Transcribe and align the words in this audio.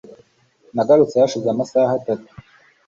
Nagarutse 0.75 1.15
hashize 1.21 1.47
amasaha 1.51 1.91
atatu 1.99 2.29